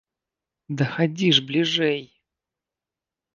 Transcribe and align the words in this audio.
Да 0.79 0.87
хадзі 0.93 1.29
ж 1.39 1.43
бліжэй! 1.51 2.01